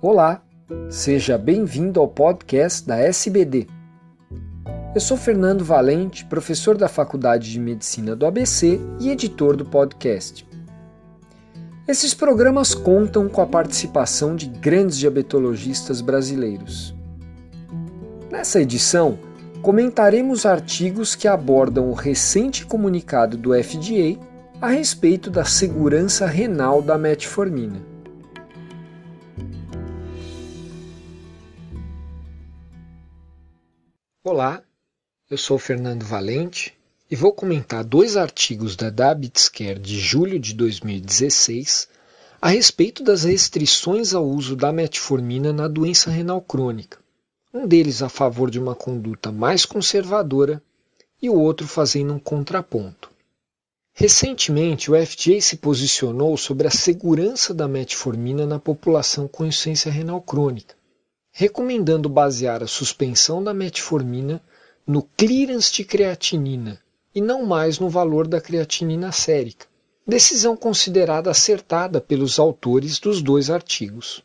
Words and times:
Olá, 0.00 0.40
seja 0.88 1.36
bem-vindo 1.36 1.98
ao 1.98 2.06
podcast 2.06 2.86
da 2.86 3.00
SBD. 3.00 3.66
Eu 4.94 5.00
sou 5.00 5.16
Fernando 5.16 5.64
Valente, 5.64 6.24
professor 6.24 6.76
da 6.76 6.86
Faculdade 6.86 7.50
de 7.50 7.58
Medicina 7.58 8.14
do 8.14 8.24
ABC 8.24 8.78
e 9.00 9.10
editor 9.10 9.56
do 9.56 9.64
podcast. 9.64 10.46
Esses 11.88 12.14
programas 12.14 12.76
contam 12.76 13.28
com 13.28 13.40
a 13.40 13.46
participação 13.46 14.36
de 14.36 14.46
grandes 14.46 14.98
diabetologistas 14.98 16.00
brasileiros. 16.00 16.94
Nessa 18.30 18.60
edição, 18.60 19.18
comentaremos 19.62 20.46
artigos 20.46 21.16
que 21.16 21.26
abordam 21.26 21.90
o 21.90 21.92
recente 21.92 22.64
comunicado 22.64 23.36
do 23.36 23.50
FDA 23.52 24.16
a 24.60 24.68
respeito 24.68 25.28
da 25.28 25.44
segurança 25.44 26.24
renal 26.24 26.80
da 26.80 26.96
metformina. 26.96 27.97
Olá, 34.24 34.60
eu 35.30 35.38
sou 35.38 35.60
Fernando 35.60 36.02
Valente 36.02 36.74
e 37.08 37.14
vou 37.14 37.32
comentar 37.32 37.84
dois 37.84 38.16
artigos 38.16 38.74
da 38.74 38.90
Diabetes 38.90 39.48
Care 39.48 39.78
de 39.78 39.96
julho 39.96 40.40
de 40.40 40.54
2016 40.54 41.88
a 42.42 42.48
respeito 42.48 43.04
das 43.04 43.22
restrições 43.22 44.14
ao 44.14 44.26
uso 44.26 44.56
da 44.56 44.72
metformina 44.72 45.52
na 45.52 45.68
doença 45.68 46.10
renal 46.10 46.42
crônica. 46.42 46.98
Um 47.54 47.64
deles 47.64 48.02
a 48.02 48.08
favor 48.08 48.50
de 48.50 48.58
uma 48.58 48.74
conduta 48.74 49.30
mais 49.30 49.64
conservadora 49.64 50.60
e 51.22 51.30
o 51.30 51.38
outro 51.38 51.68
fazendo 51.68 52.12
um 52.12 52.18
contraponto. 52.18 53.12
Recentemente, 53.94 54.90
o 54.90 54.96
FDA 54.96 55.40
se 55.40 55.58
posicionou 55.58 56.36
sobre 56.36 56.66
a 56.66 56.72
segurança 56.72 57.54
da 57.54 57.68
metformina 57.68 58.44
na 58.44 58.58
população 58.58 59.28
com 59.28 59.46
insuficiência 59.46 59.92
renal 59.92 60.20
crônica 60.20 60.76
recomendando 61.40 62.08
basear 62.08 62.64
a 62.64 62.66
suspensão 62.66 63.40
da 63.40 63.54
metformina 63.54 64.42
no 64.84 65.04
clearance 65.16 65.72
de 65.72 65.84
creatinina 65.84 66.80
e 67.14 67.20
não 67.20 67.46
mais 67.46 67.78
no 67.78 67.88
valor 67.88 68.26
da 68.26 68.40
creatinina 68.40 69.12
sérica. 69.12 69.66
Decisão 70.04 70.56
considerada 70.56 71.30
acertada 71.30 72.00
pelos 72.00 72.40
autores 72.40 72.98
dos 72.98 73.22
dois 73.22 73.50
artigos. 73.50 74.20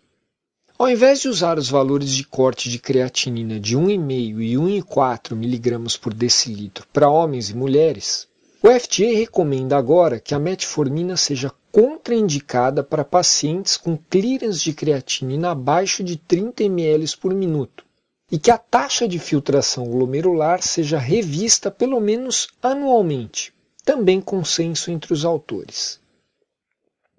Ao 0.76 0.90
invés 0.90 1.22
de 1.22 1.28
usar 1.28 1.60
os 1.60 1.70
valores 1.70 2.10
de 2.10 2.24
corte 2.24 2.68
de 2.68 2.80
creatinina 2.80 3.60
de 3.60 3.78
1,5 3.78 4.42
e 4.42 4.56
1,4 4.56 5.34
mg 5.34 6.00
por 6.00 6.16
decilitro 6.16 6.88
para 6.92 7.12
homens 7.12 7.52
e 7.52 7.56
mulheres, 7.56 8.28
o 8.66 8.80
FDA 8.80 9.14
recomenda 9.18 9.76
agora 9.76 10.22
que 10.22 10.34
a 10.34 10.40
metformina 10.40 11.18
seja 11.18 11.52
contraindicada 11.70 12.82
para 12.82 13.04
pacientes 13.04 13.76
com 13.76 13.98
clearance 13.98 14.64
de 14.64 14.72
creatinina 14.72 15.52
abaixo 15.52 16.02
de 16.02 16.16
30 16.16 16.64
ml 16.64 17.18
por 17.18 17.34
minuto 17.34 17.84
e 18.32 18.40
que 18.40 18.50
a 18.50 18.58
taxa 18.58 19.06
de 19.06 19.20
filtração 19.20 19.84
glomerular 19.84 20.62
seja 20.62 20.98
revista 20.98 21.70
pelo 21.70 22.00
menos 22.00 22.48
anualmente, 22.62 23.54
também 23.84 24.22
consenso 24.22 24.90
entre 24.90 25.12
os 25.12 25.26
autores. 25.26 26.00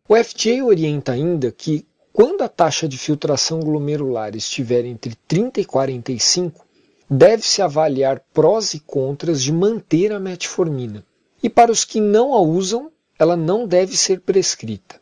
O 0.08 0.16
FDA 0.16 0.64
orienta 0.64 1.12
ainda 1.12 1.52
que, 1.52 1.86
quando 2.10 2.40
a 2.40 2.48
taxa 2.48 2.88
de 2.88 2.96
filtração 2.96 3.60
glomerular 3.60 4.34
estiver 4.34 4.86
entre 4.86 5.14
30 5.28 5.60
e 5.60 5.64
45, 5.66 6.64
deve-se 7.10 7.60
avaliar 7.60 8.24
prós 8.32 8.72
e 8.72 8.80
contras 8.80 9.42
de 9.42 9.52
manter 9.52 10.10
a 10.10 10.18
metformina 10.18 11.04
e 11.44 11.50
para 11.50 11.70
os 11.70 11.84
que 11.84 12.00
não 12.00 12.32
a 12.32 12.40
usam, 12.40 12.90
ela 13.18 13.36
não 13.36 13.66
deve 13.66 13.98
ser 13.98 14.20
prescrita. 14.20 14.98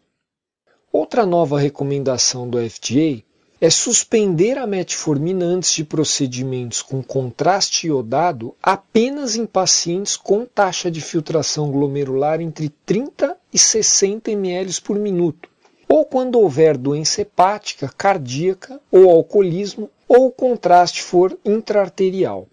Outra 0.92 1.24
nova 1.24 1.56
recomendação 1.56 2.50
do 2.50 2.58
FDA 2.58 3.22
é 3.60 3.70
suspender 3.70 4.58
a 4.58 4.66
metformina 4.66 5.44
antes 5.44 5.72
de 5.72 5.84
procedimentos 5.84 6.82
com 6.82 7.00
contraste 7.00 7.86
iodado 7.86 8.56
apenas 8.60 9.36
em 9.36 9.46
pacientes 9.46 10.16
com 10.16 10.44
taxa 10.44 10.90
de 10.90 11.00
filtração 11.00 11.70
glomerular 11.70 12.40
entre 12.40 12.70
30 12.84 13.36
e 13.52 13.58
60 13.58 14.32
ml 14.32 14.80
por 14.80 14.98
minuto, 14.98 15.48
ou 15.88 16.04
quando 16.04 16.40
houver 16.40 16.76
doença 16.76 17.22
hepática, 17.22 17.88
cardíaca 17.96 18.80
ou 18.90 19.08
alcoolismo, 19.08 19.88
ou 20.08 20.26
o 20.26 20.32
contraste 20.32 21.04
for 21.04 21.38
intraarterial. 21.44 22.48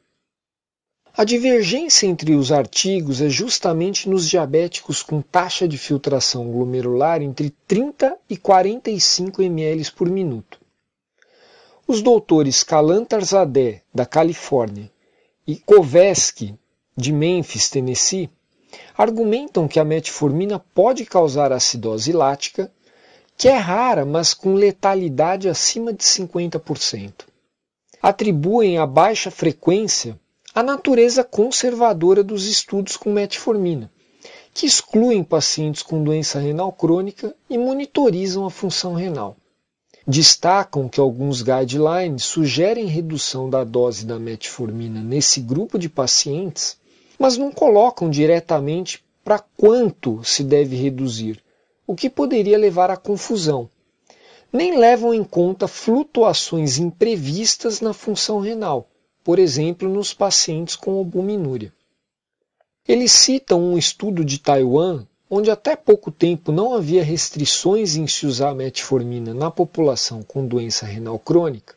A 1.19 1.25
divergência 1.25 2.07
entre 2.07 2.34
os 2.34 2.50
artigos 2.50 3.19
é 3.19 3.28
justamente 3.28 4.07
nos 4.07 4.30
diabéticos 4.30 5.03
com 5.03 5.22
taxa 5.22 5.68
de 5.68 5.78
filtração 5.78 6.50
glomerular 6.50 7.22
entre 7.22 7.53
30 7.68 8.18
e 8.30 8.38
45 8.38 9.41
ml 9.41 9.91
por 9.91 10.09
minuto. 10.09 10.62
Os 11.85 12.02
doutores 12.02 12.63
Kalantar 12.63 13.22
Zadeh, 13.25 13.81
da 13.94 14.06
Califórnia, 14.06 14.90
e 15.46 15.57
Kovesky, 15.57 16.57
de 16.96 17.12
Memphis, 17.12 17.69
Tennessee, 17.69 18.30
argumentam 18.97 19.68
que 19.68 19.78
a 19.78 19.84
metformina 19.84 20.57
pode 20.74 21.03
causar 21.03 21.51
acidose 21.51 22.13
lática, 22.13 22.72
que 23.36 23.50
é 23.50 23.57
rara, 23.57 24.06
mas 24.06 24.34
com 24.34 24.53
letalidade 24.53 25.50
acima 25.50 25.91
de 25.91 26.01
50%. 26.01 27.25
Atribuem 28.01 28.78
a 28.78 28.86
baixa 28.86 29.30
frequência 29.30 30.18
a 30.54 30.64
natureza 30.64 31.24
conservadora 31.24 32.24
dos 32.24 32.48
estudos 32.48 32.98
com 32.98 33.14
metformina, 33.14 33.92
que 34.54 34.66
excluem 34.66 35.24
pacientes 35.24 35.84
com 35.84 36.04
doença 36.04 36.40
renal 36.40 36.72
crônica 36.72 37.36
e 37.50 37.58
monitorizam 37.58 38.46
a 38.46 38.50
função 38.50 38.94
renal. 38.94 39.38
Destacam 40.08 40.90
que 40.90 41.00
alguns 41.00 41.44
guidelines 41.44 42.26
sugerem 42.26 42.88
redução 42.88 43.48
da 43.48 43.64
dose 43.64 44.08
da 44.08 44.18
metformina 44.18 45.04
nesse 45.04 45.40
grupo 45.40 45.78
de 45.78 45.88
pacientes, 45.88 46.78
mas 47.20 47.38
não 47.38 47.52
colocam 47.52 48.10
diretamente 48.10 49.04
para 49.24 49.38
quanto 49.38 50.24
se 50.24 50.44
deve 50.44 50.76
reduzir, 50.76 51.44
o 51.86 51.96
que 51.96 52.10
poderia 52.10 52.58
levar 52.58 52.90
à 52.90 52.98
confusão. 52.98 53.70
Nem 54.52 54.80
levam 54.80 55.14
em 55.14 55.24
conta 55.24 55.68
flutuações 55.68 56.80
imprevistas 56.80 57.81
na 57.81 57.94
função 57.94 58.40
renal, 58.40 58.90
por 59.29 59.38
exemplo, 59.38 59.88
nos 59.88 60.12
pacientes 60.12 60.75
com 60.75 60.97
albuminúria. 60.97 61.72
Eles 62.88 63.12
citam 63.12 63.62
um 63.62 63.78
estudo 63.78 64.25
de 64.25 64.40
Taiwan, 64.40 65.06
onde 65.29 65.51
até 65.51 65.75
pouco 65.75 66.09
tempo 66.09 66.51
não 66.51 66.73
havia 66.73 67.03
restrições 67.03 67.95
em 67.95 68.07
se 68.07 68.25
usar 68.25 68.56
metformina 68.56 69.31
na 69.31 69.51
população 69.51 70.23
com 70.23 70.47
doença 70.47 70.88
renal 70.88 71.19
crônica, 71.19 71.75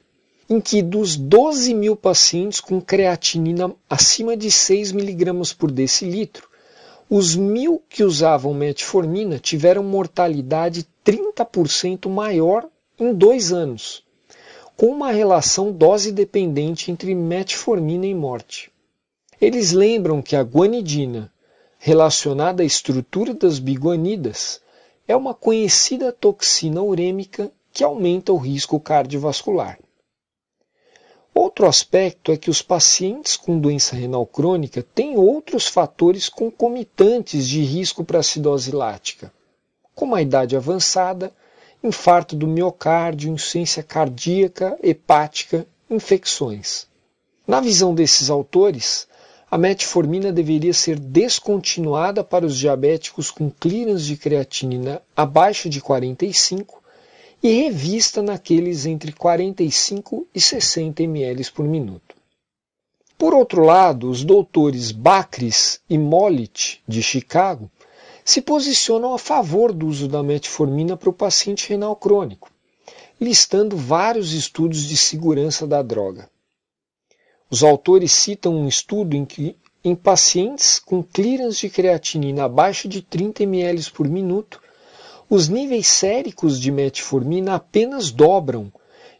em 0.48 0.62
que 0.62 0.80
dos 0.80 1.14
12 1.14 1.74
mil 1.74 1.94
pacientes 1.94 2.58
com 2.58 2.80
creatinina 2.80 3.70
acima 3.86 4.34
de 4.34 4.50
6 4.50 4.92
mg 4.92 5.54
por 5.54 5.70
decilitro, 5.70 6.48
os 7.06 7.36
mil 7.36 7.82
que 7.86 8.02
usavam 8.02 8.54
metformina 8.54 9.38
tiveram 9.38 9.84
mortalidade 9.84 10.86
30% 11.04 12.08
maior 12.08 12.66
em 12.98 13.12
dois 13.12 13.52
anos, 13.52 14.02
com 14.76 14.86
uma 14.86 15.12
relação 15.12 15.70
dose-dependente 15.70 16.90
entre 16.90 17.14
metformina 17.14 18.06
e 18.06 18.14
morte. 18.14 18.70
Eles 19.40 19.72
lembram 19.72 20.22
que 20.22 20.36
a 20.36 20.42
guanidina, 20.42 21.32
relacionada 21.78 22.62
à 22.62 22.66
estrutura 22.66 23.34
das 23.34 23.58
biguanidas, 23.58 24.60
é 25.06 25.16
uma 25.16 25.34
conhecida 25.34 26.12
toxina 26.12 26.80
urêmica 26.80 27.50
que 27.72 27.82
aumenta 27.82 28.32
o 28.32 28.36
risco 28.36 28.78
cardiovascular. 28.78 29.78
Outro 31.34 31.66
aspecto 31.66 32.30
é 32.30 32.36
que 32.36 32.50
os 32.50 32.60
pacientes 32.60 33.36
com 33.36 33.58
doença 33.58 33.96
renal 33.96 34.26
crônica 34.26 34.82
têm 34.94 35.16
outros 35.16 35.66
fatores 35.66 36.28
concomitantes 36.28 37.48
de 37.48 37.62
risco 37.62 38.04
para 38.04 38.18
acidose 38.18 38.70
lática, 38.70 39.32
como 39.94 40.14
a 40.14 40.20
idade 40.20 40.54
avançada, 40.56 41.32
infarto 41.82 42.36
do 42.36 42.46
miocárdio, 42.46 43.32
insuficiência 43.32 43.82
cardíaca, 43.82 44.78
hepática, 44.82 45.66
infecções. 45.90 46.86
Na 47.46 47.60
visão 47.60 47.94
desses 47.94 48.30
autores, 48.30 49.06
a 49.50 49.58
metformina 49.58 50.32
deveria 50.32 50.72
ser 50.72 50.98
descontinuada 50.98 52.24
para 52.24 52.46
os 52.46 52.56
diabéticos 52.56 53.30
com 53.30 53.50
clearance 53.50 54.04
de 54.04 54.16
creatinina 54.16 55.02
abaixo 55.14 55.68
de 55.68 55.80
45 55.80 56.82
e 57.42 57.62
revista 57.64 58.22
naqueles 58.22 58.86
entre 58.86 59.12
45 59.12 60.26
e 60.34 60.40
60 60.40 61.02
ml 61.02 61.50
por 61.50 61.66
minuto. 61.66 62.14
Por 63.18 63.34
outro 63.34 63.62
lado, 63.62 64.08
os 64.08 64.24
doutores 64.24 64.90
Bakris 64.90 65.80
e 65.90 65.98
Molit, 65.98 66.80
de 66.88 67.02
Chicago, 67.02 67.70
se 68.24 68.40
posicionam 68.40 69.14
a 69.14 69.18
favor 69.18 69.72
do 69.72 69.86
uso 69.86 70.08
da 70.08 70.22
metformina 70.22 70.96
para 70.96 71.10
o 71.10 71.12
paciente 71.12 71.68
renal 71.68 71.96
crônico, 71.96 72.50
listando 73.20 73.76
vários 73.76 74.32
estudos 74.32 74.84
de 74.84 74.96
segurança 74.96 75.66
da 75.66 75.82
droga. 75.82 76.28
Os 77.50 77.62
autores 77.62 78.12
citam 78.12 78.54
um 78.54 78.68
estudo 78.68 79.14
em 79.16 79.24
que, 79.24 79.56
em 79.84 79.94
pacientes 79.94 80.78
com 80.78 81.02
clearance 81.02 81.60
de 81.60 81.70
creatinina 81.70 82.44
abaixo 82.44 82.88
de 82.88 83.02
30 83.02 83.42
ml 83.42 83.90
por 83.90 84.08
minuto, 84.08 84.60
os 85.28 85.48
níveis 85.48 85.86
séricos 85.86 86.60
de 86.60 86.70
metformina 86.70 87.54
apenas 87.54 88.10
dobram 88.10 88.72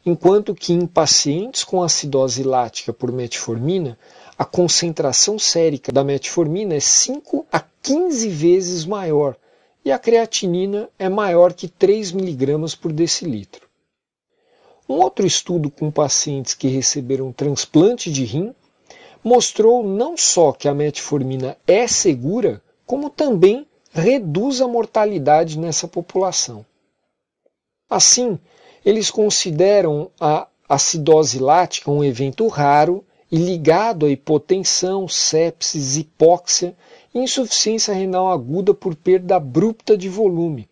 enquanto 0.04 0.54
que 0.54 0.72
em 0.72 0.86
pacientes 0.86 1.62
com 1.64 1.82
acidose 1.82 2.42
lática 2.42 2.92
por 2.92 3.12
metformina, 3.12 3.96
a 4.36 4.44
concentração 4.44 5.38
sérica 5.38 5.92
da 5.92 6.02
metformina 6.02 6.74
é 6.74 6.80
5 6.80 7.46
a 7.52 7.60
15 7.82 8.28
vezes 8.28 8.84
maior 8.84 9.36
e 9.84 9.90
a 9.90 9.98
creatinina 9.98 10.88
é 10.98 11.08
maior 11.08 11.52
que 11.52 11.66
3 11.66 12.12
mg 12.12 12.76
por 12.76 12.92
decilitro. 12.92 13.68
Um 14.88 14.94
outro 14.94 15.26
estudo 15.26 15.70
com 15.70 15.90
pacientes 15.90 16.54
que 16.54 16.68
receberam 16.68 17.32
transplante 17.32 18.10
de 18.10 18.24
rim 18.24 18.54
mostrou 19.22 19.82
não 19.82 20.16
só 20.16 20.52
que 20.52 20.68
a 20.68 20.74
metformina 20.74 21.56
é 21.66 21.86
segura, 21.86 22.62
como 22.86 23.10
também 23.10 23.66
reduz 23.92 24.60
a 24.60 24.68
mortalidade 24.68 25.58
nessa 25.58 25.86
população. 25.86 26.64
Assim, 27.88 28.38
eles 28.84 29.10
consideram 29.10 30.10
a 30.20 30.48
acidose 30.68 31.38
lática 31.38 31.90
um 31.90 32.02
evento 32.02 32.46
raro 32.48 33.04
e 33.30 33.36
ligado 33.36 34.06
à 34.06 34.10
hipotensão, 34.10 35.06
sepsis, 35.08 35.96
hipóxia 35.96 36.76
insuficiência 37.14 37.92
renal 37.92 38.30
aguda 38.30 38.72
por 38.72 38.94
perda 38.94 39.36
abrupta 39.36 39.96
de 39.96 40.08
volume, 40.08 40.68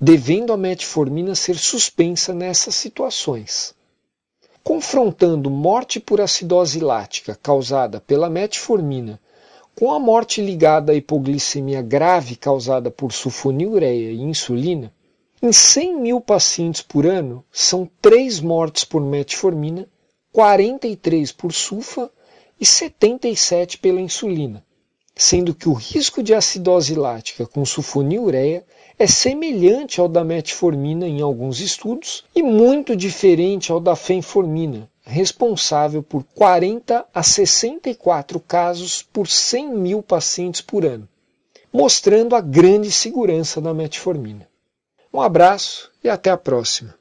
devendo 0.00 0.52
a 0.52 0.56
metformina 0.56 1.34
ser 1.34 1.56
suspensa 1.56 2.34
nessas 2.34 2.74
situações. 2.74 3.74
Confrontando 4.62 5.50
morte 5.50 5.98
por 5.98 6.20
acidose 6.20 6.80
lática 6.80 7.34
causada 7.34 8.00
pela 8.00 8.28
metformina 8.28 9.20
com 9.74 9.90
a 9.90 9.98
morte 9.98 10.42
ligada 10.42 10.92
à 10.92 10.94
hipoglicemia 10.94 11.80
grave 11.80 12.36
causada 12.36 12.90
por 12.90 13.12
sulfonilureia 13.12 14.12
e 14.12 14.20
insulina, 14.20 14.92
em 15.42 15.52
100 15.52 15.98
mil 15.98 16.20
pacientes 16.20 16.82
por 16.82 17.06
ano, 17.06 17.42
são 17.50 17.88
3 18.02 18.40
mortes 18.40 18.84
por 18.84 19.00
metformina, 19.00 19.88
43 20.32 21.32
por 21.32 21.52
sulfa 21.52 22.10
e 22.60 22.66
77 22.66 23.78
pela 23.78 24.02
insulina, 24.02 24.62
sendo 25.20 25.54
que 25.54 25.68
o 25.68 25.74
risco 25.74 26.22
de 26.22 26.32
acidose 26.32 26.94
lática 26.94 27.46
com 27.46 27.62
sulfonilureia 27.62 28.64
é 28.98 29.06
semelhante 29.06 30.00
ao 30.00 30.08
da 30.08 30.24
metformina 30.24 31.06
em 31.06 31.20
alguns 31.20 31.60
estudos 31.60 32.24
e 32.34 32.42
muito 32.42 32.96
diferente 32.96 33.70
ao 33.70 33.78
da 33.78 33.94
fenformina, 33.94 34.88
responsável 35.02 36.02
por 36.02 36.24
40 36.34 37.04
a 37.12 37.22
64 37.22 38.40
casos 38.40 39.02
por 39.02 39.28
100 39.28 39.68
mil 39.76 40.02
pacientes 40.02 40.62
por 40.62 40.86
ano, 40.86 41.06
mostrando 41.70 42.34
a 42.34 42.40
grande 42.40 42.90
segurança 42.90 43.60
da 43.60 43.74
metformina. 43.74 44.48
Um 45.12 45.20
abraço 45.20 45.90
e 46.02 46.08
até 46.08 46.30
a 46.30 46.36
próxima. 46.38 46.94